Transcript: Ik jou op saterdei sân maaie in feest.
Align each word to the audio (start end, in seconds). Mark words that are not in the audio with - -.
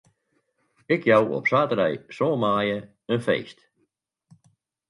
Ik 0.95 1.03
jou 1.09 1.27
op 1.37 1.45
saterdei 1.49 1.93
sân 2.15 2.39
maaie 2.41 2.77
in 3.13 3.21
feest. 3.27 3.59